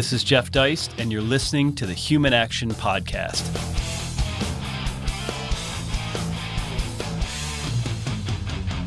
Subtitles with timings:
[0.00, 3.44] This is Jeff Deist, and you're listening to the Human Action Podcast.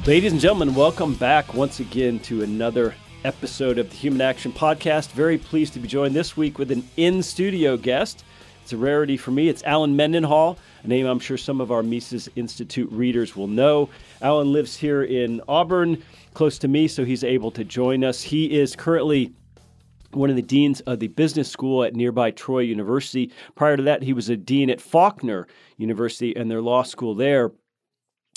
[0.08, 2.96] Ladies and gentlemen, welcome back once again to another
[3.26, 5.12] episode of the Human Action Podcast.
[5.12, 8.26] Very pleased to be joined this week with an in studio guest.
[8.64, 9.50] It's a rarity for me.
[9.50, 13.88] It's Allen Mendenhall, a name I'm sure some of our Mises Institute readers will know.
[14.20, 16.02] Allen lives here in Auburn,
[16.34, 18.24] close to me, so he's able to join us.
[18.24, 19.32] He is currently
[20.16, 23.32] one of the deans of the business school at nearby Troy University.
[23.56, 27.52] Prior to that, he was a dean at Faulkner University and their law school there.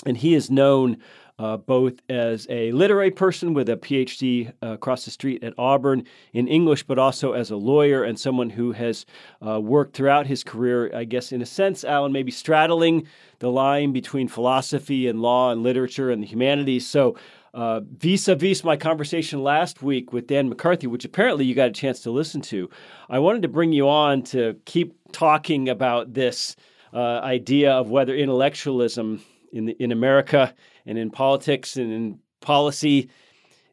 [0.05, 0.97] And he is known
[1.39, 6.03] uh, both as a literary person with a PhD uh, across the street at Auburn
[6.33, 9.05] in English, but also as a lawyer and someone who has
[9.45, 13.07] uh, worked throughout his career, I guess, in a sense, Allen, maybe straddling
[13.39, 16.87] the line between philosophy and law and literature and the humanities.
[16.87, 17.15] So,
[17.53, 21.73] vis a vis my conversation last week with Dan McCarthy, which apparently you got a
[21.73, 22.69] chance to listen to,
[23.09, 26.55] I wanted to bring you on to keep talking about this
[26.93, 30.53] uh, idea of whether intellectualism in, the, in America
[30.85, 33.09] and in politics and in policy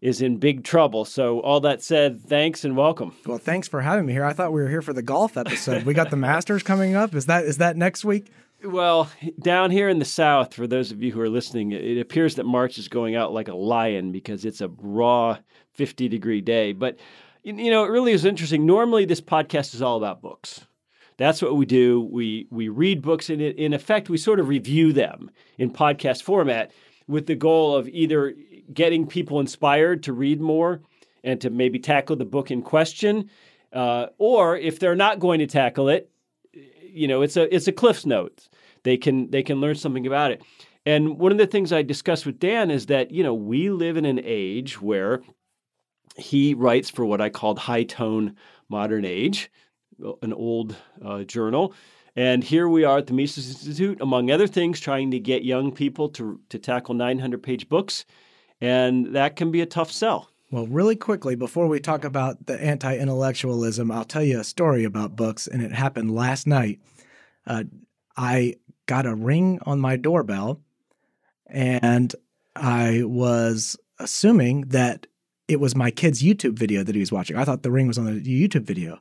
[0.01, 1.05] is in big trouble.
[1.05, 3.15] So, all that said, thanks and welcome.
[3.25, 4.25] Well, thanks for having me here.
[4.25, 5.85] I thought we were here for the golf episode.
[5.85, 7.15] We got the Masters coming up.
[7.15, 8.31] Is that is that next week?
[8.65, 12.37] Well, down here in the South, for those of you who are listening, it appears
[12.37, 15.37] that March is going out like a lion because it's a raw
[15.73, 16.73] 50 degree day.
[16.73, 16.99] But,
[17.43, 18.65] you know, it really is interesting.
[18.65, 20.67] Normally, this podcast is all about books.
[21.19, 22.09] That's what we do.
[22.11, 26.73] We, we read books, and in effect, we sort of review them in podcast format
[27.07, 28.35] with the goal of either
[28.73, 30.81] getting people inspired to read more
[31.23, 33.29] and to maybe tackle the book in question,
[33.75, 36.11] uh, or if they're not going to tackle it,
[36.95, 38.49] you know, it's a it's a Cliff's Notes.
[38.85, 40.43] They can they can learn something about it.
[40.87, 43.97] And one of the things I discussed with Dan is that you know we live
[43.97, 45.23] in an age where
[46.17, 48.37] he writes for what I called high tone
[48.69, 49.51] modern age,
[50.23, 51.75] an old uh, journal
[52.17, 55.73] and here we are at the Mises Institute, among other things, trying to get young
[55.73, 58.05] people to, to tackle 900 page books.
[58.61, 60.31] And that can be a tough sell.
[60.51, 64.85] Well, really quickly, before we talk about the anti intellectualism, I'll tell you a story
[64.85, 66.81] about books, and it happened last night.
[67.47, 67.65] Uh,
[68.17, 68.55] I
[68.87, 70.61] got a ring on my doorbell,
[71.47, 72.15] and
[72.57, 75.07] I was assuming that
[75.49, 77.37] it was my kid's YouTube video that he was watching.
[77.37, 78.99] I thought the ring was on the YouTube video.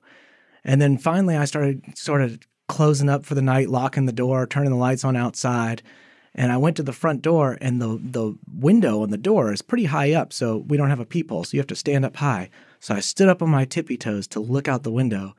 [0.64, 4.46] And then finally, I started sort of closing up for the night, locking the door,
[4.46, 5.82] turning the lights on outside.
[6.36, 9.62] And I went to the front door, and the the window on the door is
[9.62, 12.16] pretty high up, so we don't have a peephole, so you have to stand up
[12.16, 12.50] high.
[12.80, 15.36] So I stood up on my tippy toes to look out the window,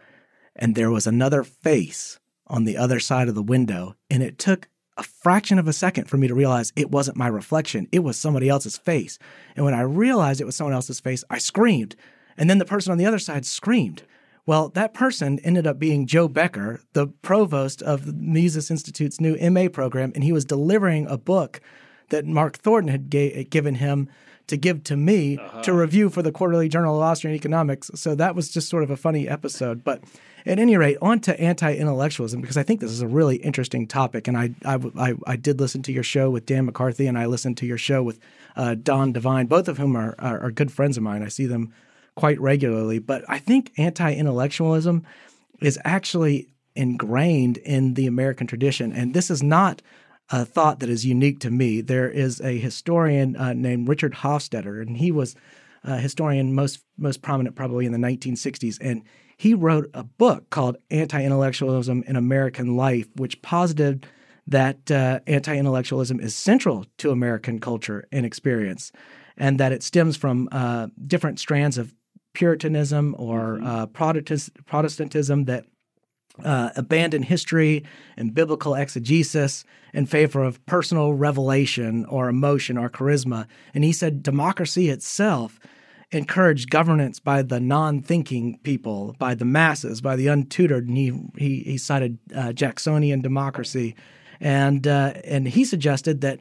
[0.54, 4.68] and there was another face on the other side of the window, and it took
[4.96, 8.16] a fraction of a second for me to realize it wasn't my reflection; it was
[8.16, 9.18] somebody else's face.
[9.56, 11.96] And when I realized it was someone else's face, I screamed,
[12.36, 14.02] and then the person on the other side screamed.
[14.46, 19.38] Well, that person ended up being Joe Becker, the provost of the Mises Institute's new
[19.50, 21.60] MA program, and he was delivering a book
[22.10, 24.08] that Mark Thornton had ga- given him
[24.46, 25.62] to give to me uh-huh.
[25.62, 27.90] to review for the Quarterly Journal of Austrian Economics.
[27.94, 29.84] So that was just sort of a funny episode.
[29.84, 30.02] But
[30.46, 34.28] at any rate, on to anti-intellectualism because I think this is a really interesting topic.
[34.28, 37.26] And I I, I, I did listen to your show with Dan McCarthy, and I
[37.26, 38.18] listened to your show with
[38.56, 41.22] uh, Don Devine, both of whom are, are, are good friends of mine.
[41.22, 41.72] I see them
[42.14, 42.98] quite regularly.
[42.98, 45.04] But I think anti intellectualism
[45.60, 48.92] is actually ingrained in the American tradition.
[48.92, 49.80] And this is not
[50.30, 51.80] a thought that is unique to me.
[51.80, 55.34] There is a historian uh, named Richard Hofstadter, and he was
[55.82, 58.78] a historian most most prominent probably in the 1960s.
[58.80, 59.02] And
[59.36, 64.06] he wrote a book called Anti-Intellectualism in American Life, which posited
[64.46, 68.92] that uh, anti-intellectualism is central to American culture and experience,
[69.36, 71.94] and that it stems from uh, different strands of
[72.34, 73.66] Puritanism or mm-hmm.
[73.66, 73.86] uh,
[74.66, 75.64] Protestantism that
[76.42, 77.84] uh, abandon history
[78.16, 83.46] and biblical exegesis in favor of personal revelation or emotion or charisma.
[83.74, 85.60] And he said democracy itself
[86.10, 90.88] encouraged governance by the non-thinking people, by the masses, by the untutored.
[90.88, 93.94] And he he, he cited uh, Jacksonian democracy,
[94.40, 96.40] and uh, and he suggested that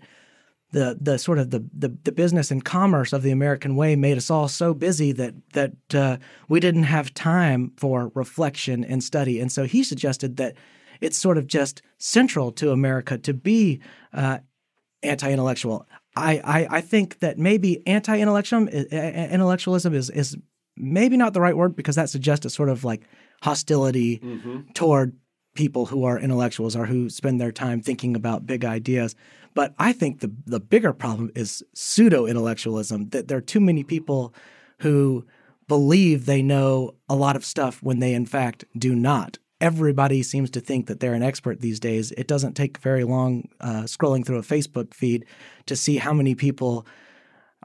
[0.74, 4.18] the the sort of the, the, the business and commerce of the American way made
[4.18, 6.18] us all so busy that that uh,
[6.50, 9.40] we didn't have time for reflection and study.
[9.40, 10.56] And so he suggested that
[11.00, 13.82] it's sort of just central to America to be
[14.14, 14.40] uh,
[15.04, 15.86] anti-intellectual.
[16.16, 20.36] I, I, I think that maybe anti-intellectualism intellectualism is is
[20.76, 23.04] maybe not the right word because that suggests a sort of like
[23.44, 24.72] hostility mm-hmm.
[24.74, 25.16] toward
[25.56, 29.16] people who are intellectuals or who spend their time thinking about big ideas.
[29.54, 33.10] But I think the the bigger problem is pseudo intellectualism.
[33.10, 34.34] That there are too many people
[34.80, 35.26] who
[35.68, 39.38] believe they know a lot of stuff when they in fact do not.
[39.62, 42.12] Everybody seems to think that they're an expert these days.
[42.14, 45.26] It doesn't take very long uh, scrolling through a Facebook feed
[45.68, 46.86] to see how many people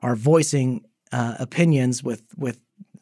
[0.00, 2.60] are voicing uh, opinions with with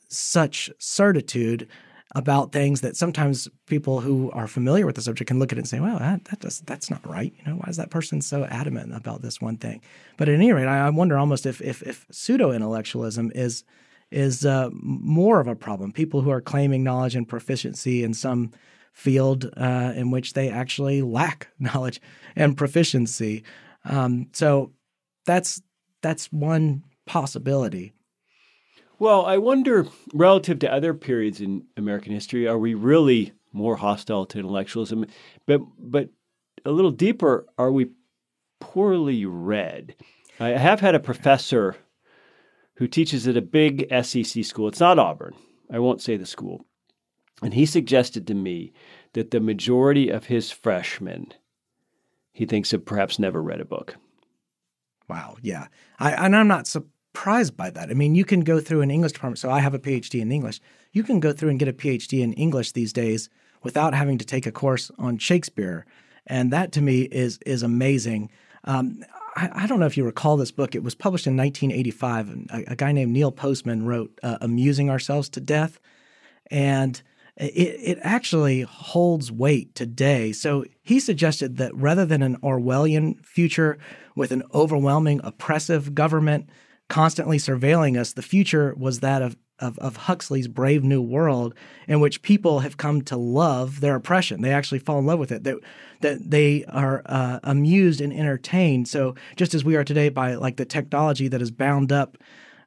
[0.08, 1.68] such certitude
[2.14, 5.62] about things that sometimes people who are familiar with the subject can look at it
[5.62, 8.20] and say, "Well, that, that does, that's not right." You know, why is that person
[8.20, 9.80] so adamant about this one thing?
[10.16, 13.64] But at any rate, I, I wonder almost if if, if pseudo intellectualism is
[14.10, 15.92] is uh, more of a problem.
[15.92, 18.52] People who are claiming knowledge and proficiency in some
[18.92, 22.00] field uh, in which they actually lack knowledge
[22.34, 23.44] and proficiency.
[23.84, 24.72] Um, so
[25.24, 25.60] that's
[26.02, 27.92] that's one possibility.
[28.98, 34.24] Well, I wonder, relative to other periods in American history, are we really more hostile
[34.26, 35.06] to intellectualism?
[35.46, 36.10] But but
[36.64, 37.90] a little deeper, are we
[38.60, 39.94] poorly read?
[40.40, 41.76] I have had a professor
[42.76, 44.68] who teaches at a big SEC school.
[44.68, 45.34] It's not Auburn.
[45.70, 46.66] I won't say the school.
[47.42, 48.72] And he suggested to me
[49.12, 51.32] that the majority of his freshmen,
[52.32, 53.96] he thinks, have perhaps never read a book.
[55.08, 55.36] Wow.
[55.40, 55.68] Yeah.
[55.98, 56.66] I, and I'm not
[57.16, 57.88] surprised by that.
[57.88, 59.38] I mean, you can go through an English department.
[59.38, 60.60] So I have a PhD in English.
[60.92, 63.30] You can go through and get a PhD in English these days
[63.62, 65.86] without having to take a course on Shakespeare.
[66.26, 68.30] And that to me is is amazing.
[68.64, 69.02] Um,
[69.34, 70.74] I, I, don't know if you recall this book.
[70.74, 72.48] It was published in 1985.
[72.50, 75.78] A, a guy named Neil Postman wrote uh, "Amusing Ourselves to Death,"
[76.50, 77.00] and
[77.36, 80.32] it, it actually holds weight today.
[80.32, 83.78] So he suggested that rather than an Orwellian future
[84.14, 86.50] with an overwhelming, oppressive government
[86.88, 91.54] constantly surveilling us, the future was that of of, of Huxley's Brave New World,
[91.88, 94.42] in which people have come to love their oppression.
[94.42, 95.44] They actually fall in love with it.
[95.44, 95.56] That
[96.02, 98.88] that they are uh, amused and entertained.
[98.88, 102.18] So just as we are today by like the technology that is bound up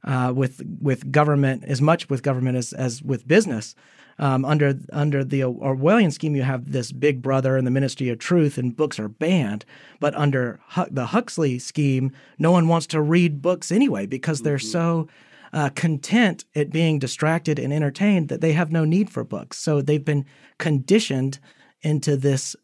[0.03, 3.75] uh, with with government as much with government as as with business.
[4.19, 8.19] Um, under under the Orwellian scheme, you have this Big Brother and the Ministry of
[8.19, 9.63] Truth, and books are banned.
[10.01, 10.59] But under
[10.91, 14.67] the Huxley scheme, no one wants to read books anyway because they're mm-hmm.
[14.67, 15.07] so
[15.53, 19.57] uh, content at being distracted and entertained that they have no need for books.
[19.57, 20.25] So they've been
[20.57, 21.39] conditioned
[21.81, 22.55] into this.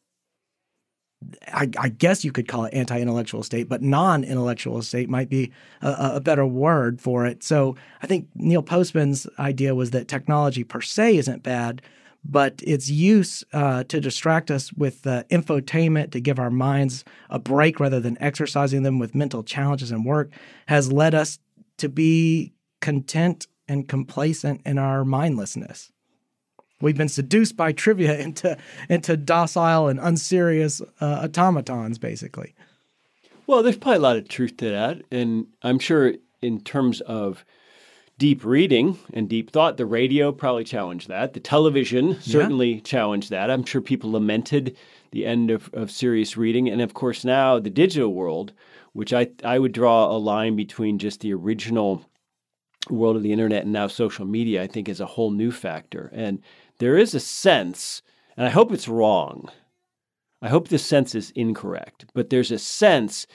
[1.48, 5.52] I, I guess you could call it anti-intellectual state, but non-intellectual state might be
[5.82, 7.44] a, a better word for it.
[7.44, 11.82] So I think Neil Postman's idea was that technology per se isn't bad,
[12.24, 17.40] but its use uh, to distract us with uh, infotainment, to give our minds a
[17.40, 20.32] break rather than exercising them with mental challenges and work,
[20.68, 21.40] has led us
[21.78, 25.92] to be content and complacent in our mindlessness.
[26.82, 28.58] We've been seduced by trivia into
[28.90, 32.54] into docile and unserious uh, automatons, basically.
[33.48, 37.46] Well, there's probably a lot of truth to that, and I'm sure in terms of
[38.18, 41.34] deep reading and deep thought, the radio probably challenged that.
[41.34, 42.82] The television certainly yeah.
[42.82, 43.52] challenged that.
[43.52, 44.78] I'm sure people lamented
[45.12, 48.54] the end of, of serious reading, and of course now the digital world,
[48.94, 52.06] which I I would draw a line between just the original
[52.90, 56.12] world of the internet and now social media, I think is a whole new factor.
[56.14, 56.42] And
[56.80, 58.02] there is a sense,
[58.38, 59.50] and I hope it's wrong.
[60.42, 63.26] I hope this sense is incorrect, but there's a sense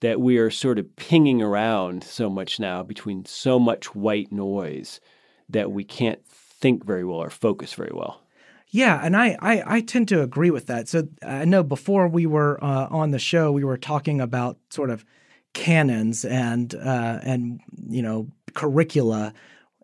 [0.00, 5.00] that we are sort of pinging around so much now between so much white noise
[5.48, 8.22] that we can't think very well or focus very well.
[8.68, 10.88] Yeah, and I, I, I tend to agree with that.
[10.88, 14.90] So I know before we were uh, on the show, we were talking about sort
[14.90, 15.04] of
[15.52, 19.32] canons and uh, and you know curricula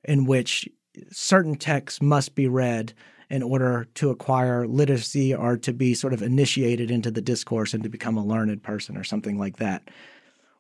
[0.05, 0.69] in which
[1.11, 2.93] certain texts must be read
[3.29, 7.83] in order to acquire literacy or to be sort of initiated into the discourse and
[7.83, 9.89] to become a learned person or something like that.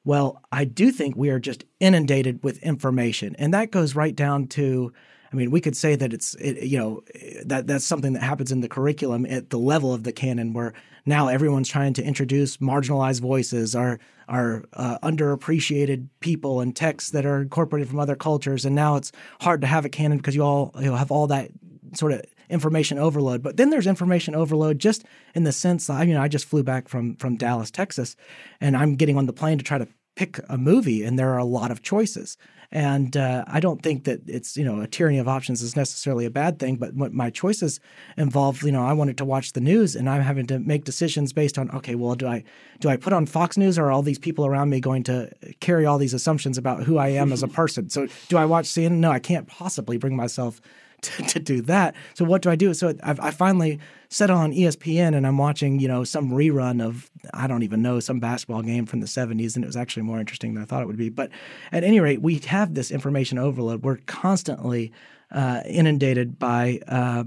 [0.05, 4.47] Well, I do think we are just inundated with information, and that goes right down
[4.49, 4.93] to
[5.33, 7.02] I mean, we could say that it's it, you know
[7.45, 10.73] that that's something that happens in the curriculum at the level of the canon, where
[11.04, 17.25] now everyone's trying to introduce marginalized voices, our our uh, underappreciated people and texts that
[17.25, 20.42] are incorporated from other cultures, and now it's hard to have a canon because you
[20.42, 21.50] all you know, have all that
[21.95, 23.42] sort of information overload.
[23.42, 25.04] But then there's information overload just
[25.35, 28.16] in the sense that, you know I just flew back from from Dallas, Texas,
[28.61, 31.39] and I'm getting on the plane to try to pick a movie, and there are
[31.39, 32.37] a lot of choices.
[32.73, 36.25] And uh, I don't think that it's, you know, a tyranny of options is necessarily
[36.25, 37.79] a bad thing, but what my choices
[38.17, 41.33] involve, you know, I wanted to watch the news and I'm having to make decisions
[41.33, 42.43] based on, okay, well, do I
[42.81, 45.31] do I put on Fox News or are all these people around me going to
[45.61, 47.89] carry all these assumptions about who I am as a person?
[47.89, 48.99] So do I watch CNN?
[48.99, 50.61] No, I can't possibly bring myself
[51.03, 51.95] to, to do that.
[52.15, 52.73] So what do I do?
[52.75, 57.11] So I've, I finally set on ESPN and I'm watching, you know, some rerun of
[57.35, 60.21] I don't even know some basketball game from the 70s, and it was actually more
[60.21, 61.09] interesting than I thought it would be.
[61.09, 61.31] But
[61.73, 63.83] at any rate, we have this information overload.
[63.83, 64.93] We're constantly
[65.31, 67.25] uh, inundated by uh,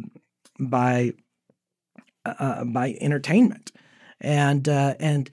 [0.59, 1.13] by
[2.25, 3.71] uh, by entertainment,
[4.21, 5.29] and uh, and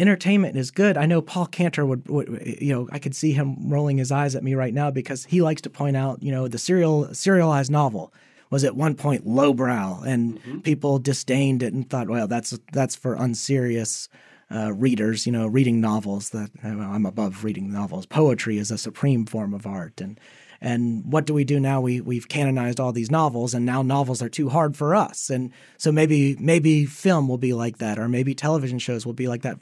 [0.00, 0.96] entertainment is good.
[0.96, 4.34] I know Paul Cantor would, would, you know, I could see him rolling his eyes
[4.34, 7.70] at me right now because he likes to point out, you know, the serial serialized
[7.70, 8.12] novel
[8.50, 10.60] was at one point lowbrow and mm-hmm.
[10.60, 14.08] people disdained it and thought, well, that's that's for unserious
[14.50, 16.30] uh, readers, you know, reading novels.
[16.30, 18.06] That well, I'm above reading novels.
[18.06, 20.18] Poetry is a supreme form of art, and
[20.64, 21.82] and what do we do now?
[21.82, 25.28] We we've canonized all these novels, and now novels are too hard for us.
[25.28, 29.28] And so maybe maybe film will be like that, or maybe television shows will be
[29.28, 29.58] like that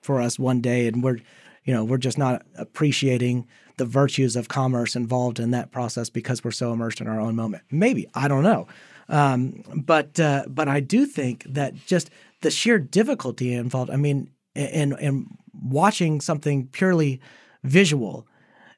[0.00, 1.18] for us one day, and we're
[1.64, 6.44] you know we're just not appreciating the virtues of commerce involved in that process because
[6.44, 7.64] we're so immersed in our own moment.
[7.72, 8.68] Maybe I don't know,
[9.08, 12.10] um, but uh, but I do think that just
[12.42, 13.90] the sheer difficulty involved.
[13.90, 17.20] I mean, in in watching something purely
[17.64, 18.28] visual,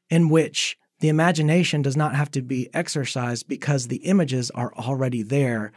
[0.09, 5.23] in which the imagination does not have to be exercised because the images are already
[5.23, 5.73] there.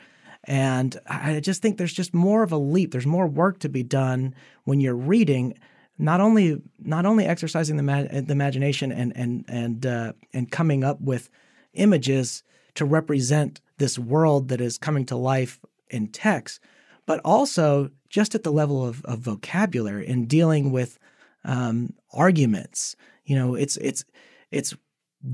[0.46, 2.92] And I just think there's just more of a leap.
[2.92, 4.34] There's more work to be done
[4.64, 5.58] when you're reading,
[5.98, 10.84] not only not only exercising the, ma- the imagination and and and uh, and coming
[10.84, 11.30] up with
[11.74, 12.44] images
[12.76, 15.60] to represent this world that is coming to life
[15.90, 16.62] in text,
[17.06, 20.98] but also just at the level of, of vocabulary and dealing with
[21.44, 22.96] um, arguments.
[23.26, 24.06] You know, it's it's
[24.52, 24.74] it's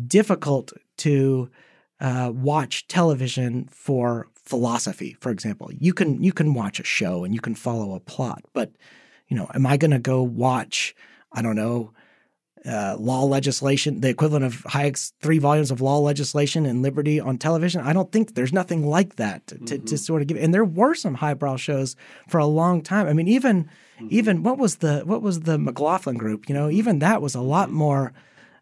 [0.08, 1.50] difficult to
[2.00, 5.70] uh, watch television for philosophy, for example.
[5.74, 8.72] You can you can watch a show and you can follow a plot, but
[9.28, 10.96] you know, am I going to go watch?
[11.32, 11.92] I don't know.
[12.66, 17.38] Uh, law legislation, the equivalent of Hayek's three volumes of law legislation and liberty on
[17.38, 17.82] television.
[17.82, 19.86] I don't think there's nothing like that to, mm-hmm.
[19.86, 20.38] to, sort of give.
[20.38, 21.96] And there were some highbrow shows
[22.28, 23.06] for a long time.
[23.06, 24.08] I mean, even mm-hmm.
[24.10, 26.50] even what was the what was the McLaughlin group?
[26.50, 27.78] You know, even that was a lot mm-hmm.
[27.78, 28.14] more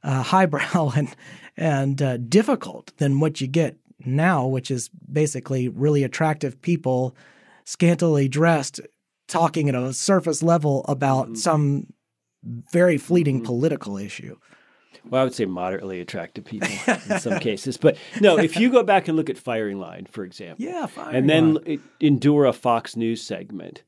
[0.03, 1.15] uh, highbrow and
[1.55, 7.15] and uh, difficult than what you get now, which is basically really attractive people,
[7.63, 8.81] scantily dressed,
[9.27, 11.35] talking at a surface level about mm-hmm.
[11.35, 11.87] some
[12.71, 13.45] very fleeting mm-hmm.
[13.45, 14.35] political issue.
[15.09, 18.37] Well, I would say moderately attractive people in some cases, but no.
[18.37, 21.57] If you go back and look at Firing Line, for example, yeah, and then
[21.99, 23.83] endure a Fox News segment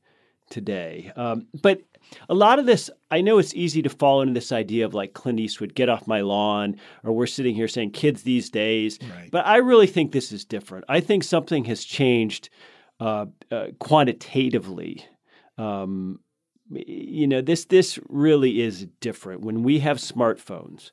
[0.50, 1.80] today, um, but
[2.28, 5.14] a lot of this, I know it's easy to fall into this idea of like
[5.14, 8.98] Clint Eastwood, get off my lawn, or we're sitting here saying kids these days.
[9.02, 9.30] Right.
[9.30, 10.84] But I really think this is different.
[10.88, 12.50] I think something has changed
[13.00, 15.04] uh, uh, quantitatively.
[15.58, 16.20] Um,
[16.70, 19.42] you know, this this really is different.
[19.42, 20.90] When we have smartphones,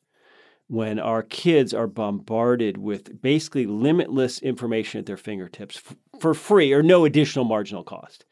[0.68, 6.74] when our kids are bombarded with basically limitless information at their fingertips f- for free
[6.74, 8.26] or no additional marginal cost.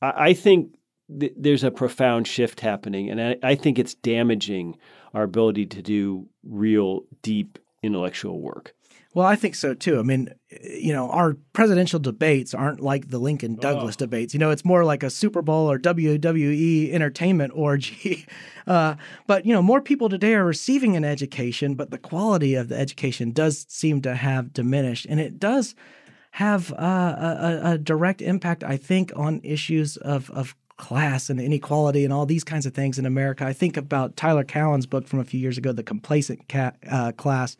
[0.00, 0.77] I, I think
[1.20, 4.76] th- there's a profound shift happening, and I, I think it's damaging
[5.14, 8.74] our ability to do real, deep intellectual work.
[9.14, 9.98] Well, I think so too.
[9.98, 10.28] I mean,
[10.62, 14.04] you know, our presidential debates aren't like the Lincoln Douglas oh.
[14.04, 14.34] debates.
[14.34, 18.26] You know, it's more like a Super Bowl or WWE entertainment orgy.
[18.68, 18.96] Uh,
[19.26, 22.78] but, you know, more people today are receiving an education, but the quality of the
[22.78, 25.06] education does seem to have diminished.
[25.08, 25.74] And it does
[26.32, 26.76] have uh,
[27.18, 32.24] a, a, direct impact, I think, on issues of, of class and inequality and all
[32.24, 33.44] these kinds of things in America.
[33.44, 36.40] I think about Tyler Cowen's book from a few years ago, The Complacent
[36.90, 37.56] uh, Class,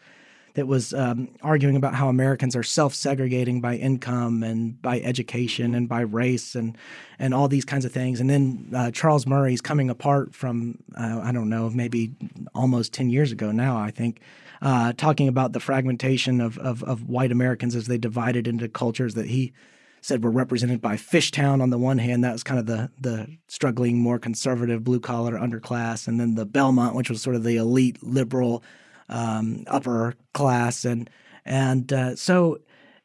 [0.54, 5.88] that was um, arguing about how Americans are self-segregating by income and by education and
[5.88, 6.76] by race and
[7.18, 8.18] and all these kinds of things.
[8.18, 12.12] And then uh, Charles Murray's coming apart from uh, I don't know maybe
[12.54, 13.76] almost ten years ago now.
[13.76, 14.20] I think.
[14.60, 19.14] Uh, talking about the fragmentation of, of, of white Americans as they divided into cultures
[19.14, 19.52] that he
[20.00, 23.26] said were represented by Fishtown on the one hand, that was kind of the the
[23.48, 27.56] struggling, more conservative blue collar underclass, and then the Belmont, which was sort of the
[27.56, 28.62] elite liberal
[29.08, 31.10] um, upper class, and
[31.44, 32.58] and uh, so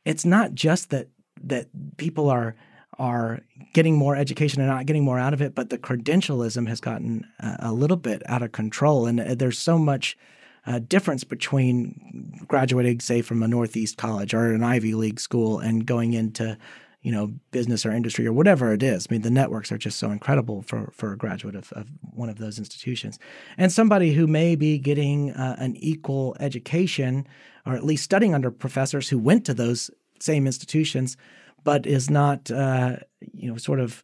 [0.06, 1.08] it's not just that
[1.44, 2.56] that people are
[3.00, 3.42] are
[3.74, 7.26] getting more education and not getting more out of it, but the credentialism has gotten
[7.40, 10.18] a, a little bit out of control, and uh, there's so much.
[10.66, 15.86] Uh, difference between graduating, say, from a Northeast college or an Ivy League school and
[15.86, 16.58] going into
[17.04, 19.08] you know, business or industry or whatever it is.
[19.10, 22.30] I mean, the networks are just so incredible for, for a graduate of, of one
[22.30, 23.20] of those institutions.
[23.58, 27.28] And somebody who may be getting uh, an equal education
[27.66, 31.18] or at least studying under professors who went to those same institutions,
[31.66, 32.98] but is not, uh,
[33.34, 34.02] you know, sort of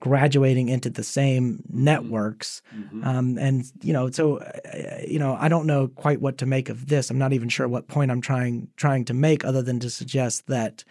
[0.00, 3.04] graduating into the same networks mm-hmm.
[3.04, 6.68] um, and you know so uh, you know i don't know quite what to make
[6.68, 9.78] of this i'm not even sure what point i'm trying trying to make other than
[9.78, 10.82] to suggest that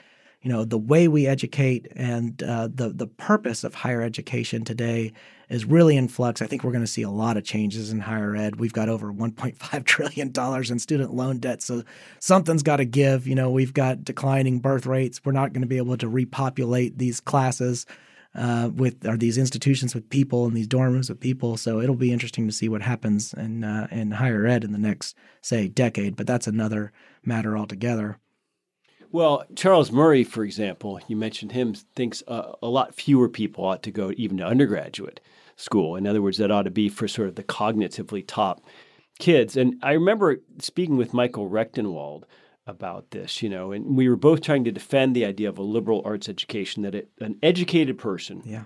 [0.41, 5.13] you know the way we educate and uh, the the purpose of higher education today
[5.49, 6.41] is really in flux.
[6.41, 8.55] I think we're going to see a lot of changes in higher ed.
[8.55, 11.83] We've got over 1.5 trillion dollars in student loan debt, so
[12.19, 13.27] something's got to give.
[13.27, 15.21] You know, we've got declining birth rates.
[15.23, 17.85] We're not going to be able to repopulate these classes
[18.33, 21.57] uh, with or these institutions with people and these dorm rooms with people.
[21.57, 24.77] So it'll be interesting to see what happens in uh, in higher ed in the
[24.79, 26.15] next say decade.
[26.15, 26.91] But that's another
[27.23, 28.17] matter altogether.
[29.11, 33.83] Well, Charles Murray, for example, you mentioned him, thinks uh, a lot fewer people ought
[33.83, 35.19] to go even to undergraduate
[35.57, 35.97] school.
[35.97, 38.61] In other words, that ought to be for sort of the cognitively top
[39.19, 39.57] kids.
[39.57, 42.23] And I remember speaking with Michael Rectenwald
[42.65, 45.63] about this, you know, and we were both trying to defend the idea of a
[45.63, 48.63] liberal arts education that it, an educated person, yeah.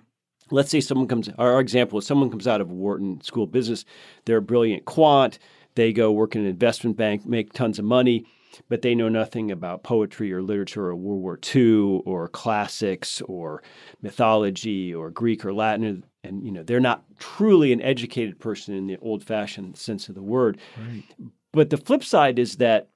[0.51, 1.27] Let's say someone comes.
[1.39, 3.83] Our example is someone comes out of Wharton School of Business.
[4.25, 5.39] They're a brilliant quant.
[5.73, 8.27] They go work in an investment bank, make tons of money
[8.69, 13.63] but they know nothing about poetry or literature or World War II or classics or
[14.01, 16.03] mythology or Greek or Latin.
[16.23, 20.15] And, you know, they're not truly an educated person in the old fashioned sense of
[20.15, 20.59] the word.
[20.77, 21.03] Right.
[21.51, 22.89] But the flip side is that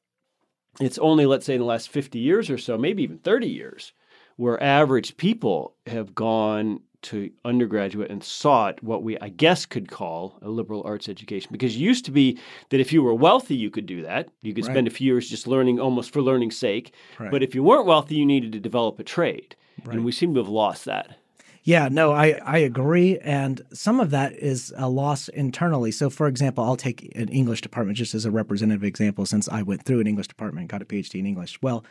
[0.79, 3.93] it's only, let's say, in the last 50 years or so, maybe even 30 years,
[4.35, 10.37] where average people have gone to undergraduate and sought what we, I guess, could call
[10.41, 11.49] a liberal arts education.
[11.51, 12.39] Because it used to be
[12.69, 14.29] that if you were wealthy, you could do that.
[14.41, 14.73] You could right.
[14.73, 16.93] spend a few years just learning almost for learning's sake.
[17.17, 17.31] Right.
[17.31, 19.55] But if you weren't wealthy, you needed to develop a trade.
[19.85, 19.95] Right.
[19.95, 21.17] And we seem to have lost that.
[21.63, 23.19] Yeah, no, I, I agree.
[23.19, 25.91] And some of that is a loss internally.
[25.91, 29.61] So, for example, I'll take an English department just as a representative example since I
[29.61, 31.61] went through an English department and got a PhD in English.
[31.61, 31.85] Well,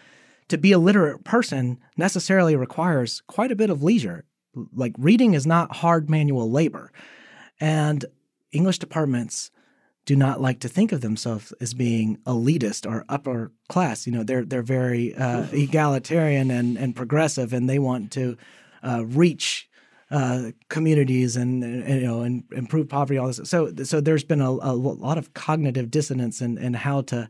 [0.49, 4.25] to be a literate person necessarily requires quite a bit of leisure
[4.75, 6.93] like reading is not hard manual labor.
[7.61, 8.05] And
[8.53, 9.51] English departments
[10.09, 14.07] do not like to think of themselves as being elitist or upper class.
[14.07, 18.39] You know, they're they're very uh, egalitarian and, and progressive, and they want to
[18.83, 19.69] uh, reach
[20.11, 23.19] uh, communities and, and, you know and improve poverty.
[23.19, 23.41] All this.
[23.45, 27.29] So so there's been a, a lot of cognitive dissonance in, in how to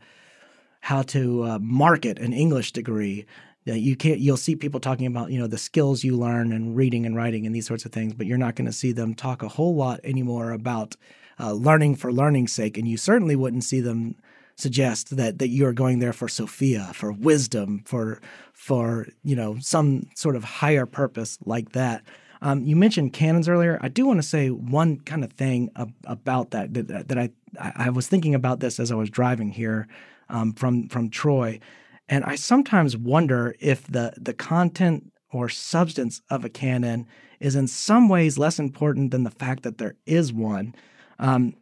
[0.81, 3.27] how to uh, market an English degree
[3.75, 7.07] you can't you'll see people talking about you know the skills you learn and reading
[7.07, 9.43] and writing and these sorts of things but you're not going to see them talk
[9.43, 10.97] a whole lot anymore about
[11.41, 14.15] uh, learning for learning's sake and you certainly wouldn't see them
[14.57, 18.21] suggest that that you're going there for sophia for wisdom for
[18.53, 22.03] for you know some sort of higher purpose like that
[22.41, 23.79] um, you mentioned canons earlier.
[23.83, 27.31] I do want to say one kind of thing ab- about that, that that I
[27.59, 29.89] I was thinking about this as I was driving here
[30.29, 31.59] um, from from Troy,
[32.09, 37.07] and I sometimes wonder if the, the content or substance of a canon
[37.41, 40.75] is in some ways less important than the fact that there is one.
[41.19, 41.55] Um,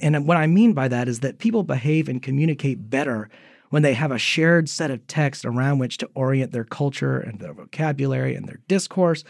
[0.00, 3.28] and what I mean by that is that people behave and communicate better
[3.70, 7.38] when they have a shared set of text around which to orient their culture and
[7.38, 9.24] their vocabulary and their discourse.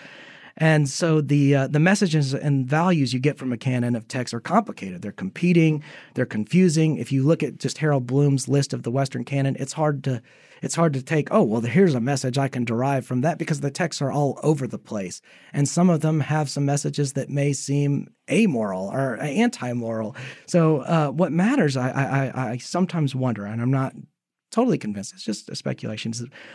[0.61, 4.35] And so the uh, the messages and values you get from a canon of texts
[4.35, 5.01] are complicated.
[5.01, 5.83] They're competing,
[6.15, 6.99] they're confusing.
[6.99, 10.23] If you look at just Harold Bloom's list of the Western canon, it's hard to
[10.63, 13.61] it's hard to take, oh, well, here's a message I can derive from that because
[13.61, 15.23] the texts are all over the place.
[15.55, 20.15] And some of them have some messages that may seem amoral or anti-moral.
[20.47, 23.95] So uh, what matters, I, I, I sometimes wonder, and I'm not
[24.51, 25.15] totally convinced.
[25.15, 26.13] It's just a speculation.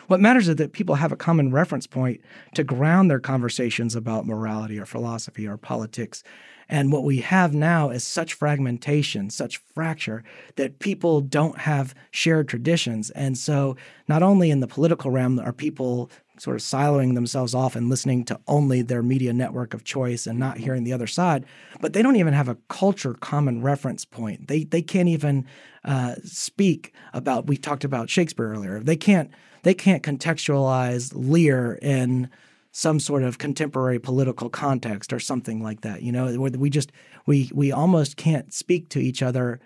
[0.08, 2.21] What matters is that people have a common reference point
[2.53, 6.23] to ground their conversations about morality or philosophy or politics.
[6.67, 10.23] And what we have now is such fragmentation, such fracture,
[10.55, 13.12] that people don't have shared traditions.
[13.12, 13.77] And so,
[14.08, 18.25] not only in the political realm are people sort of siloing themselves off and listening
[18.25, 21.45] to only their media network of choice and not hearing the other side,
[21.79, 24.47] but they don't even have a culture common reference point.
[24.47, 25.45] They they can't even
[25.83, 27.47] uh, speak about.
[27.47, 28.79] We talked about Shakespeare earlier.
[28.79, 29.31] They can't
[29.63, 32.29] they can't contextualize Lear in
[32.71, 36.01] some sort of contemporary political context or something like that.
[36.01, 36.91] You know, where we just
[37.25, 39.59] we we almost can't speak to each other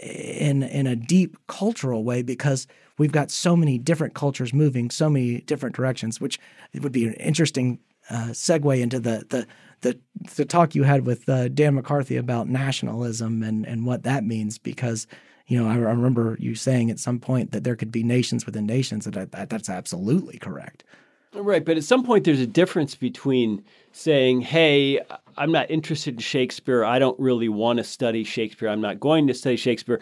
[0.00, 2.66] in in a deep cultural way because
[2.98, 6.20] we've got so many different cultures moving so many different directions.
[6.20, 6.38] Which
[6.72, 7.78] it would be an interesting
[8.10, 9.46] uh, segue into the the
[9.82, 9.98] the
[10.36, 14.58] the talk you had with uh, Dan McCarthy about nationalism and and what that means
[14.58, 15.06] because
[15.46, 18.46] you know I, I, remember you saying at some point that there could be nations
[18.46, 20.84] within nations and that, that that's absolutely correct.
[21.34, 25.00] Right, but at some point there's a difference between saying, "Hey,
[25.36, 26.84] I'm not interested in Shakespeare.
[26.84, 28.68] I don't really want to study Shakespeare.
[28.68, 30.00] I'm not going to study Shakespeare,"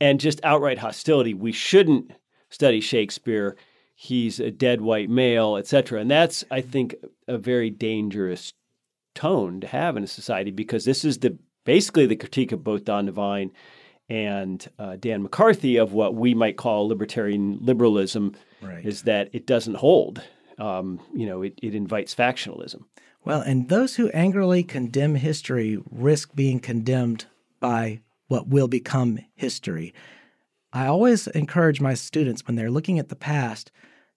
[0.00, 1.34] and just outright hostility.
[1.34, 2.12] We shouldn't
[2.48, 3.56] study Shakespeare.
[3.94, 6.00] He's a dead white male, etc.
[6.00, 6.94] And that's, I think,
[7.26, 8.52] a very dangerous
[9.16, 12.84] tone to have in a society because this is the basically the critique of both
[12.84, 13.50] Don Devine
[14.08, 18.86] and uh, Dan McCarthy of what we might call libertarian liberalism right.
[18.86, 20.22] is that it doesn't hold.
[20.58, 22.84] Um, you know, it, it invites factionalism.
[23.24, 27.26] Well, and those who angrily condemn history risk being condemned
[27.60, 29.92] by what will become history.
[30.72, 33.72] I always encourage my students when they're looking at the past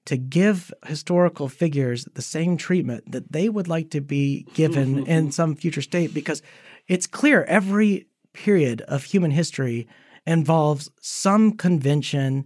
[0.06, 5.32] to give historical figures the same treatment that they would like to be given in
[5.32, 6.41] some future state because
[6.88, 9.88] it's clear every period of human history
[10.25, 12.45] involves some convention,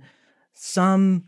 [0.53, 1.25] some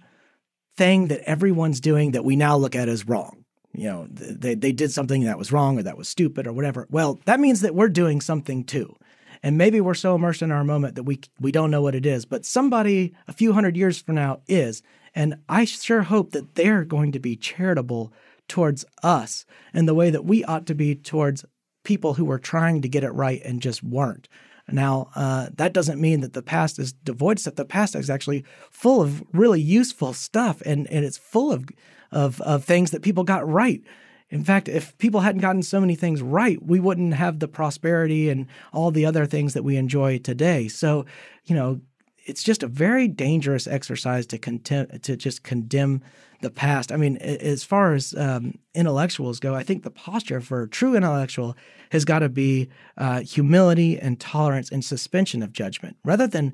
[0.78, 3.44] thing that everyone's doing that we now look at as wrong.
[3.74, 6.88] You know, they, they did something that was wrong or that was stupid or whatever.
[6.90, 8.96] Well, that means that we're doing something too.
[9.44, 12.06] And maybe we're so immersed in our moment that we we don't know what it
[12.06, 14.82] is, but somebody a few hundred years from now is.
[15.14, 18.12] And I sure hope that they're going to be charitable
[18.48, 21.46] towards us in the way that we ought to be towards
[21.84, 24.28] people who were trying to get it right and just weren't.
[24.70, 27.56] Now, uh, that doesn't mean that the past is devoid stuff.
[27.56, 31.68] The past is actually full of really useful stuff, and, and it's full of,
[32.12, 33.82] of, of things that people got right.
[34.30, 38.30] In fact, if people hadn't gotten so many things right, we wouldn't have the prosperity
[38.30, 40.68] and all the other things that we enjoy today.
[40.68, 41.06] So,
[41.46, 41.80] you know,
[42.28, 46.02] it's just a very dangerous exercise to contem- to just condemn
[46.42, 46.92] the past.
[46.92, 50.96] I mean, as far as um, intellectuals go, I think the posture for a true
[50.96, 51.56] intellectual
[51.92, 56.54] has got to be uh, humility and tolerance and suspension of judgment, rather than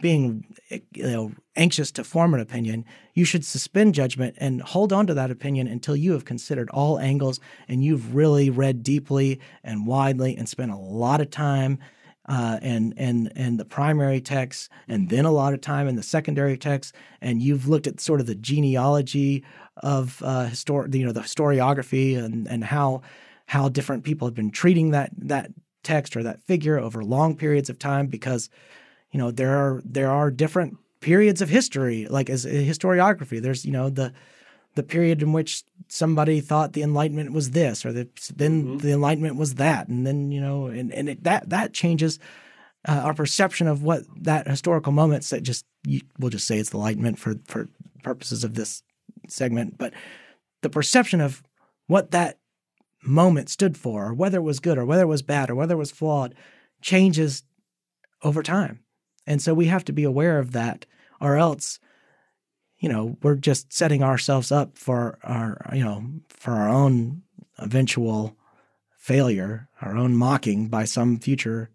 [0.00, 2.84] being you know anxious to form an opinion
[3.14, 6.98] you should suspend judgment and hold on to that opinion until you have considered all
[6.98, 11.78] angles and you've really read deeply and widely and spent a lot of time
[12.26, 16.02] uh, and and and the primary text, and then a lot of time in the
[16.02, 19.44] secondary text, and you've looked at sort of the genealogy
[19.78, 23.02] of uh, you know, the historiography and and how
[23.46, 25.50] how different people have been treating that that
[25.82, 28.48] text or that figure over long periods of time, because
[29.10, 33.40] you know there are there are different periods of history, like as historiography.
[33.40, 34.12] There's you know the
[34.74, 38.78] the period in which somebody thought the enlightenment was this or the, then mm-hmm.
[38.78, 42.18] the enlightenment was that and then you know and, and it, that that changes
[42.86, 46.70] uh, our perception of what that historical moment that just you, we'll just say it's
[46.70, 47.68] the enlightenment for for
[48.02, 48.82] purposes of this
[49.28, 49.92] segment but
[50.62, 51.42] the perception of
[51.86, 52.38] what that
[53.02, 55.74] moment stood for or whether it was good or whether it was bad or whether
[55.74, 56.34] it was flawed
[56.80, 57.42] changes
[58.22, 58.80] over time
[59.26, 60.86] and so we have to be aware of that
[61.20, 61.78] or else
[62.84, 67.22] you know, we're just setting ourselves up for our, you know, for our own
[67.56, 68.36] eventual
[68.98, 71.70] failure, our own mocking by some future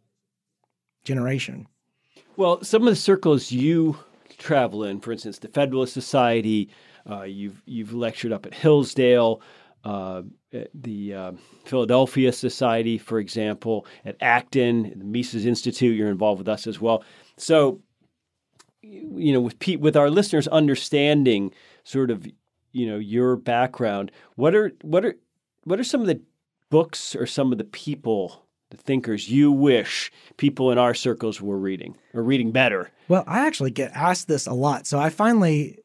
[1.03, 1.65] generation.
[2.37, 3.97] Well, some of the circles you
[4.37, 6.69] travel in, for instance, the Federalist Society,
[7.09, 9.41] uh, you've you've lectured up at Hillsdale,
[9.83, 10.21] uh,
[10.75, 11.31] the uh,
[11.65, 15.97] Philadelphia Society, for example, at Acton, the Mises Institute.
[15.97, 17.03] You're involved with us as well.
[17.37, 17.81] So
[18.81, 21.51] you know, with with our listeners understanding
[21.83, 22.27] sort of,
[22.71, 25.15] you know, your background, what are what are
[25.63, 26.21] what are some of the
[26.69, 31.57] books or some of the people, the thinkers you wish people in our circles were
[31.57, 32.91] reading or reading better?
[33.07, 34.87] Well, I actually get asked this a lot.
[34.87, 35.79] So I finally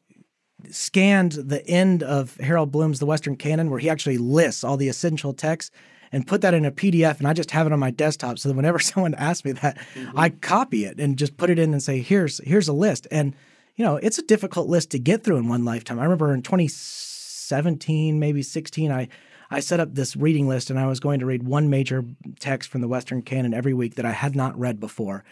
[0.69, 4.87] scanned the end of Harold Bloom's The Western Canon where he actually lists all the
[4.87, 5.71] essential texts
[6.11, 8.49] and put that in a PDF and I just have it on my desktop so
[8.49, 10.17] that whenever someone asks me that, mm-hmm.
[10.17, 13.07] I copy it and just put it in and say, here's here's a list.
[13.11, 13.35] And
[13.75, 15.99] you know, it's a difficult list to get through in one lifetime.
[15.99, 19.09] I remember in 2017, maybe 16, I
[19.51, 22.03] I set up this reading list and I was going to read one major
[22.39, 25.23] text from the Western canon every week that I had not read before.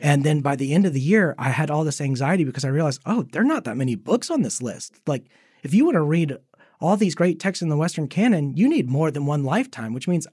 [0.00, 2.68] And then by the end of the year, I had all this anxiety because I
[2.68, 5.00] realized, oh, there are not that many books on this list.
[5.06, 5.26] Like,
[5.62, 6.38] if you want to read
[6.80, 10.08] all these great texts in the Western canon, you need more than one lifetime, which
[10.08, 10.26] means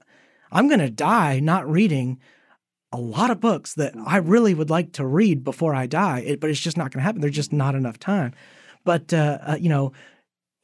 [0.50, 2.18] I'm going to die not reading
[2.90, 6.40] a lot of books that I really would like to read before I die, it,
[6.40, 7.20] but it's just not going to happen.
[7.20, 8.32] There's just not enough time.
[8.84, 9.92] But, uh, uh, you know,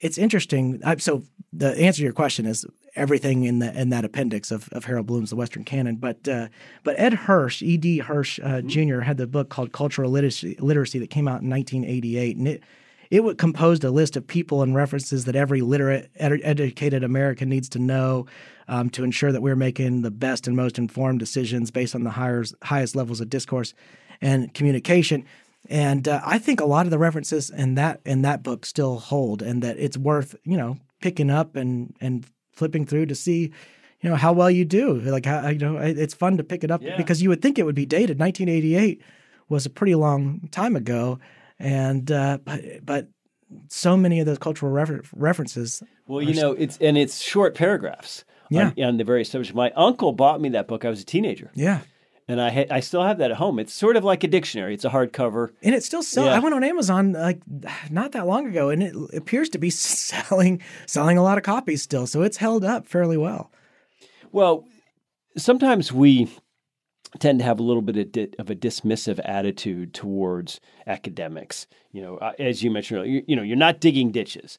[0.01, 0.81] it's interesting.
[0.85, 2.65] I, so the answer to your question is
[2.97, 5.97] everything in the in that appendix of, of Harold Bloom's The Western Canon.
[5.97, 6.49] But uh,
[6.83, 7.77] but Ed Hirsch, E.
[7.77, 7.99] D.
[7.99, 8.69] Hirsch uh, mm-hmm.
[8.69, 9.01] Jr.
[9.01, 12.63] had the book called Cultural Literacy, Literacy that came out in 1988, and it
[13.11, 17.49] it would composed a list of people and references that every literate, ed- educated American
[17.49, 18.27] needs to know
[18.69, 22.11] um, to ensure that we're making the best and most informed decisions based on the
[22.11, 23.75] higher, highest levels of discourse
[24.21, 25.25] and communication.
[25.69, 28.99] And uh, I think a lot of the references in that in that book still
[28.99, 33.53] hold, and that it's worth you know picking up and and flipping through to see
[34.01, 35.01] you know how well you do.
[35.01, 36.97] Like how you know it's fun to pick it up yeah.
[36.97, 38.21] because you would think it would be dated.
[38.21, 39.01] 1988
[39.49, 41.19] was a pretty long time ago,
[41.65, 43.09] and uh, but but
[43.69, 45.83] so many of those cultural refer- references.
[46.07, 48.25] Well, you know, it's and it's short paragraphs.
[48.51, 48.73] Yeah.
[48.77, 49.55] on, on the various subjects.
[49.55, 50.85] My uncle bought me that book.
[50.85, 51.81] I was a teenager, Yeah.
[52.29, 53.59] and I ha- I still have that at home.
[53.59, 54.75] It's sort of like a dictionary.
[54.75, 55.49] It's a hardcover.
[55.63, 56.31] And it's still selling.
[56.31, 56.37] Yeah.
[56.37, 57.41] I went on Amazon like
[57.91, 61.83] not that long ago, and it appears to be selling selling a lot of copies
[61.83, 62.07] still.
[62.07, 63.51] So it's held up fairly well.
[64.31, 64.67] Well,
[65.39, 66.29] sometimes we
[67.19, 71.67] tend to have a little bit of, di- of a dismissive attitude towards academics.
[71.93, 74.59] You know, uh, as you mentioned earlier, you, you know, you're not digging ditches.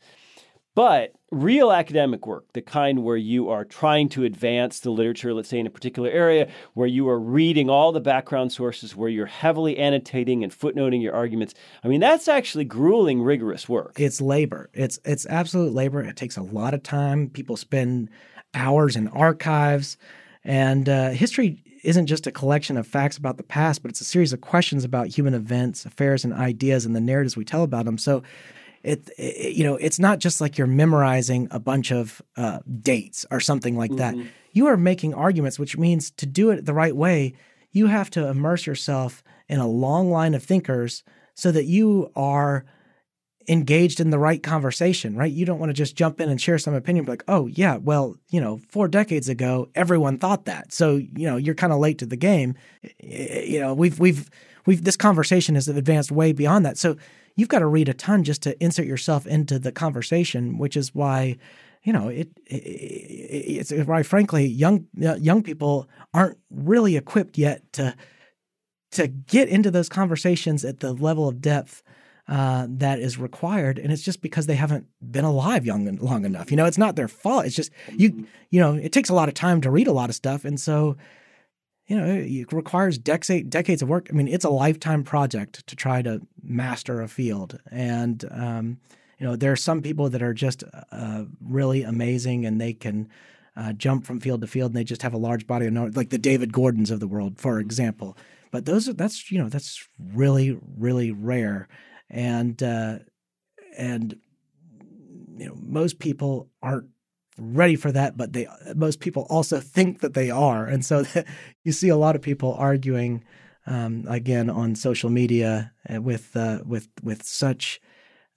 [0.76, 5.48] But real academic work, the kind where you are trying to advance the literature, let's
[5.48, 9.26] say in a particular area, where you are reading all the background sources, where you're
[9.26, 13.94] heavily annotating and footnoting your arguments, I mean, that's actually grueling, rigorous work.
[13.98, 14.70] It's labor.
[14.74, 16.02] It's it's absolute labor.
[16.02, 17.30] It takes a lot of time.
[17.30, 18.10] People spend
[18.54, 19.96] hours in archives,
[20.44, 24.06] and uh, history isn't just a collection of facts about the past, but it's a
[24.06, 27.86] series of questions about human events, affairs, and ideas, and the narratives we tell about
[27.86, 27.98] them.
[27.98, 28.24] So.
[28.84, 33.26] It, it you know it's not just like you're memorizing a bunch of uh, dates
[33.32, 34.14] or something like that.
[34.52, 37.34] You are making arguments, which means to do it the right way,
[37.72, 42.64] you have to immerse yourself in a long line of thinkers so that you are
[43.48, 45.32] engaged in the right conversation, right?
[45.32, 48.16] You don't want to just jump in and share some opinion, like, oh, yeah, well,
[48.30, 50.74] you know, four decades ago, everyone thought that.
[50.74, 52.56] So, you know, you're kind of late to the game.
[53.00, 54.30] You know, we've, we've,
[54.66, 56.78] we've, this conversation has advanced way beyond that.
[56.78, 56.98] So
[57.36, 60.96] you've got to read a ton just to insert yourself into the conversation, which is
[60.96, 61.38] why,
[61.84, 67.96] you know, it, it it's why, frankly, young, young people aren't really equipped yet to,
[68.92, 71.84] to get into those conversations at the level of depth
[72.28, 76.50] uh, that is required, and it's just because they haven't been alive young long enough.
[76.50, 77.46] You know, it's not their fault.
[77.46, 78.26] It's just you.
[78.50, 80.60] You know, it takes a lot of time to read a lot of stuff, and
[80.60, 80.98] so
[81.86, 84.08] you know it requires decades decades of work.
[84.10, 88.80] I mean, it's a lifetime project to try to master a field, and um,
[89.20, 93.10] you know there are some people that are just uh, really amazing, and they can.
[93.58, 95.96] Uh, jump from field to field, and they just have a large body of knowledge,
[95.96, 98.18] like the David Gordons of the world, for example.
[98.52, 101.70] But those, that's you know that's really really rare
[102.10, 103.00] and uh,
[103.78, 104.18] and
[105.38, 106.90] you know most people aren't
[107.38, 111.06] ready for that, but they most people also think that they are, and so
[111.64, 113.24] you see a lot of people arguing
[113.66, 117.82] um, again on social media with uh, with with such.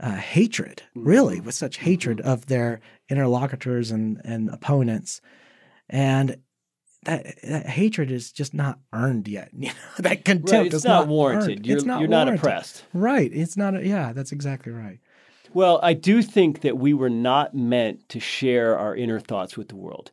[0.01, 5.21] Uh, hatred, really, with such hatred of their interlocutors and, and opponents,
[5.89, 6.37] and
[7.09, 9.51] that, that hatred is just not earned yet.
[9.59, 11.51] You know, that contempt Right, it's is not, not warranted.
[11.59, 11.67] earned.
[11.67, 12.85] You're, it's not you're not oppressed.
[12.93, 13.31] Right.
[13.33, 13.75] It's not.
[13.77, 14.99] A, yeah, that's exactly right.
[15.55, 19.69] Well, I do think that we were not meant to share our inner thoughts with
[19.69, 20.11] the world.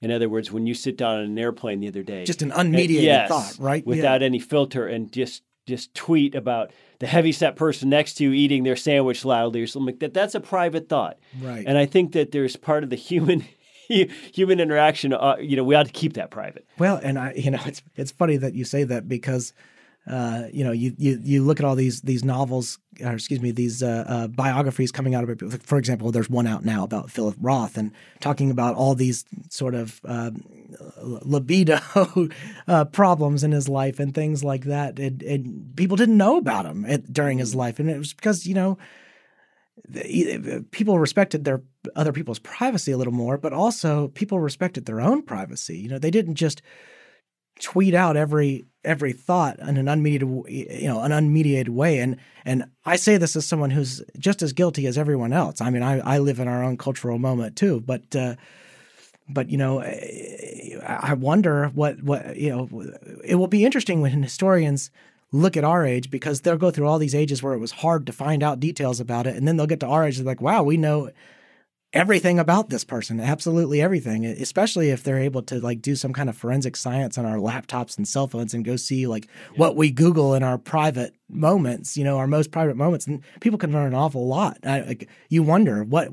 [0.00, 2.52] In other words, when you sit down on an airplane the other day, Just an
[2.52, 3.82] unmediated yes, thought, right?
[3.84, 3.88] Yeah.
[3.96, 6.70] Without any filter, and just just tweet about
[7.00, 10.14] the heavyset person next to you eating their sandwich loudly or something like that.
[10.14, 11.64] That's a private thought, Right.
[11.66, 13.44] and I think that there's part of the human
[14.32, 15.12] human interaction.
[15.12, 16.66] Uh, you know, we ought to keep that private.
[16.78, 19.52] Well, and I, you know, it's it's funny that you say that because,
[20.06, 23.50] uh, you know, you, you you look at all these these novels, or excuse me,
[23.50, 25.62] these uh, uh, biographies coming out of it.
[25.62, 29.74] For example, there's one out now about Philip Roth and talking about all these sort
[29.74, 30.44] of um,
[31.02, 31.78] libido
[32.68, 34.98] uh, problems in his life and things like that.
[34.98, 38.46] And, and people didn't know about him at, during his life, and it was because
[38.46, 38.76] you know
[40.70, 41.62] people respected their
[41.96, 45.78] other people's privacy a little more, but also people respected their own privacy.
[45.78, 46.62] You know, they didn't just
[47.60, 52.64] tweet out every every thought in an unmediated you know an unmediated way and and
[52.84, 55.60] I say this as someone who's just as guilty as everyone else.
[55.60, 58.36] I mean, I I live in our own cultural moment too, but uh
[59.28, 62.68] but you know I I wonder what what you know
[63.24, 64.90] it will be interesting when historians
[65.32, 68.06] look at our age because they'll go through all these ages where it was hard
[68.06, 69.36] to find out details about it.
[69.36, 71.10] And then they'll get to our age and like wow we know
[71.94, 74.24] everything about this person absolutely everything.
[74.24, 77.96] Especially if they're able to like do some kind of forensic science on our laptops
[77.96, 82.04] and cell phones and go see like what we google in our private moments you
[82.04, 83.06] know our most private moments.
[83.06, 84.58] And people can learn an awful lot.
[84.64, 86.10] I, like, you wonder what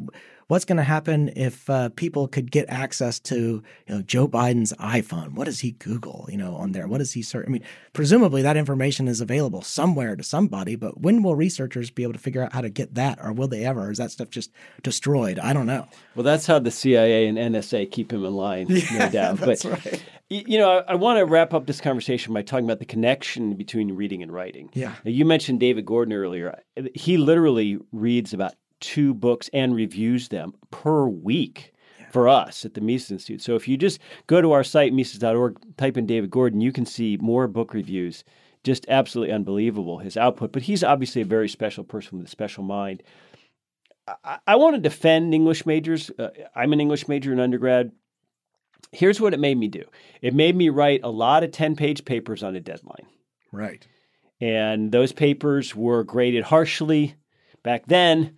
[0.48, 4.74] what's going to happen if uh, people could get access to you know Joe Biden's
[4.74, 5.34] iPhone?
[5.34, 6.28] What does he Google?
[6.30, 7.46] You know, on there, what does he search?
[7.48, 12.04] I mean, presumably that information is available somewhere to somebody, but when will researchers be
[12.04, 13.88] able to figure out how to get that, or will they ever?
[13.88, 14.52] Or is that stuff just
[14.84, 15.40] destroyed?
[15.40, 15.88] I don't know.
[16.16, 19.38] Well, that's how the CIA and NSA keep him in line, no doubt.
[19.38, 20.04] that's but right.
[20.30, 23.56] you know, I, I want to wrap up this conversation by talking about the connection
[23.56, 24.70] between reading and writing.
[24.74, 24.96] Yeah.
[25.04, 26.60] Now, you mentioned David Gordon earlier.
[26.94, 28.54] He literally reads about
[28.86, 31.74] two books and reviews them per week
[32.12, 33.42] for us at the Mises Institute.
[33.42, 36.86] So if you just go to our site, Mises.org, type in David Gordon, you can
[36.86, 38.24] see more book reviews.
[38.64, 40.52] Just absolutely unbelievable, his output.
[40.52, 43.02] But he's obviously a very special person with a special mind.
[44.24, 46.12] I, I want to defend English majors.
[46.12, 47.92] Uh, I'm an English major in undergrad.
[48.92, 49.84] Here's what it made me do
[50.22, 53.08] it made me write a lot of 10 page papers on a deadline.
[53.52, 53.86] Right.
[54.40, 57.16] And those papers were graded harshly
[57.64, 58.38] back then,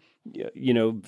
[0.54, 1.02] you know,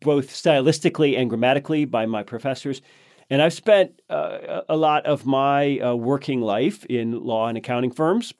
[0.00, 2.82] both stylistically and grammatically by my professors.
[3.30, 7.90] And I've spent uh, a lot of my uh, working life in law and accounting
[7.90, 8.34] firms,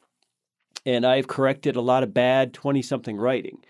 [0.85, 3.63] and I've corrected a lot of bad 20 something writing.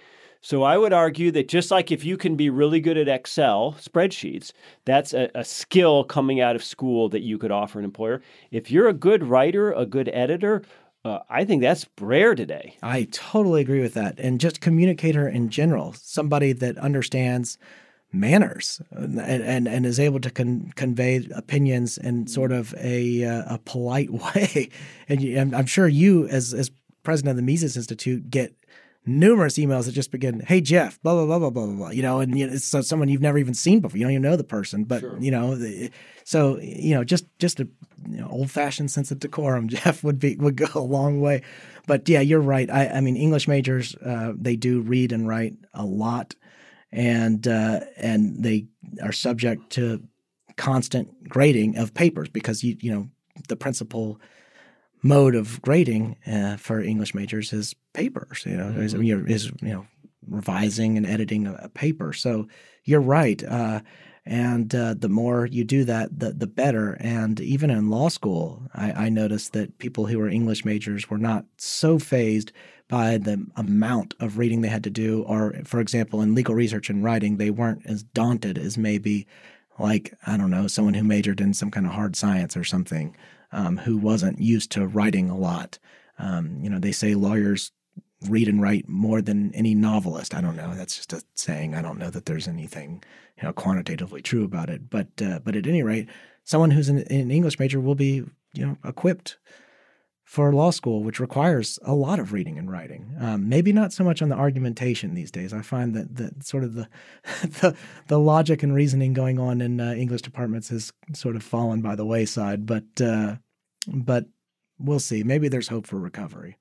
[0.45, 3.77] So I would argue that just like if you can be really good at Excel
[3.79, 4.51] spreadsheets,
[4.85, 8.23] that's a, a, skill coming out of school that you could offer an employer.
[8.51, 10.63] If you're a good writer, a good editor,
[11.05, 12.77] uh, I think that's rare today.
[12.83, 14.19] I totally agree with that.
[14.19, 17.59] And just communicator in general, somebody that understands
[18.13, 23.55] manners and, and, and is able to con- convey opinions in sort of a, uh,
[23.55, 24.69] a polite way.
[25.09, 26.71] And you, I'm, I'm sure you, as, as
[27.03, 28.55] president of the Mises Institute, get
[29.05, 32.21] numerous emails that just begin, "Hey Jeff, blah blah blah blah blah blah," you know,
[32.21, 33.99] and you know, it's someone you've never even seen before.
[33.99, 35.19] You don't even know the person, but sure.
[35.21, 35.59] you know,
[36.25, 37.69] so you know, just just a
[38.09, 41.43] you know, old fashioned sense of decorum, Jeff would be would go a long way.
[41.87, 42.71] But yeah, you're right.
[42.71, 46.35] I, I mean, English majors uh, they do read and write a lot,
[46.91, 48.67] and uh, and they
[49.03, 50.03] are subject to
[50.57, 53.09] constant grading of papers because you you know
[53.49, 54.21] the principal
[55.03, 58.45] mode of grading uh, for English majors is papers.
[58.47, 59.29] You know, mm-hmm.
[59.29, 59.87] is, is, you know
[60.29, 62.13] revising and editing a, a paper.
[62.13, 62.47] So
[62.85, 63.43] you're right.
[63.45, 63.81] Uh,
[64.25, 66.97] and uh, the more you do that, the the better.
[67.01, 71.19] And even in law school, I, I noticed that people who were English majors were
[71.19, 72.53] not so phased
[72.89, 76.89] by the amount of reading they had to do, or for example, in legal research
[76.89, 79.27] and writing, they weren't as daunted as maybe
[79.79, 83.17] like I don't know someone who majored in some kind of hard science or something
[83.53, 85.79] um, who wasn't used to writing a lot.
[86.19, 87.73] Um, you know, they say lawyers
[88.29, 90.35] read and write more than any novelist.
[90.35, 90.75] I don't know.
[90.75, 91.75] That's just a saying.
[91.75, 93.03] I don't know that there's anything
[93.37, 94.89] you know quantitatively true about it.
[94.91, 96.09] But uh, but at any rate,
[96.45, 99.39] someone who's an, an English major will be you know equipped
[100.25, 103.15] for law school, which requires a lot of reading and writing.
[103.21, 105.53] Um, maybe not so much on the argumentation these days.
[105.53, 106.89] I find that that sort of the
[107.43, 111.83] the, the logic and reasoning going on in uh, English departments has sort of fallen
[111.83, 112.67] by the wayside.
[112.67, 113.37] But uh,
[113.89, 114.27] but
[114.79, 115.23] we'll see.
[115.23, 116.57] Maybe there's hope for recovery.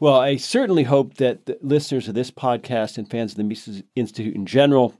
[0.00, 4.36] Well, I certainly hope that listeners of this podcast and fans of the Mises Institute
[4.36, 4.94] in general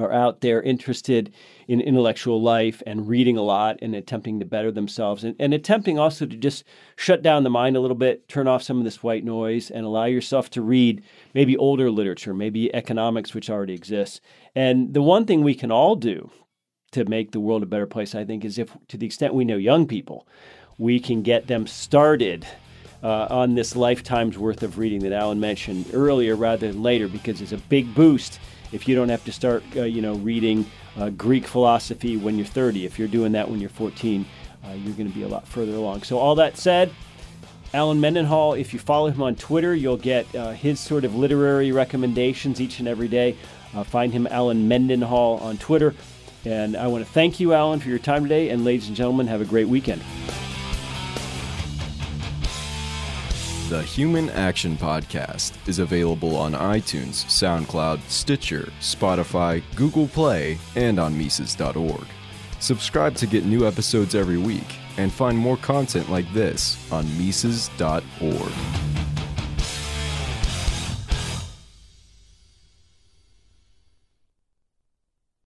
[0.00, 1.32] are out there interested
[1.68, 5.98] in intellectual life and reading a lot and attempting to better themselves and, and, attempting
[5.98, 6.64] also to just
[6.96, 9.84] shut down the mind a little bit, turn off some of this white noise, and
[9.84, 11.02] allow yourself to read
[11.34, 14.20] maybe older literature, maybe economics, which already exists.
[14.54, 16.30] And the one thing we can all do
[16.92, 19.44] to make the world a better place, I think, is if to the extent we
[19.44, 20.26] know young people,
[20.78, 22.46] we can get them started.
[23.02, 27.40] Uh, on this lifetime's worth of reading that Allen mentioned earlier rather than later, because
[27.40, 28.38] it's a big boost
[28.72, 32.46] if you don't have to start, uh, you know, reading uh, Greek philosophy when you're
[32.46, 32.84] 30.
[32.84, 34.24] If you're doing that when you're 14,
[34.64, 36.02] uh, you're going to be a lot further along.
[36.02, 36.92] So, all that said,
[37.72, 41.70] Allen Mendenhall, if you follow him on Twitter, you'll get uh, his sort of literary
[41.70, 43.36] recommendations each and every day.
[43.74, 45.94] Uh, find him, Allen Mendenhall, on Twitter.
[46.44, 48.48] And I want to thank you, Allen, for your time today.
[48.48, 50.02] And ladies and gentlemen, have a great weekend.
[53.70, 61.16] The Human Action Podcast is available on iTunes, SoundCloud, Stitcher, Spotify, Google Play, and on
[61.16, 62.04] Mises.org.
[62.58, 68.52] Subscribe to get new episodes every week and find more content like this on Mises.org.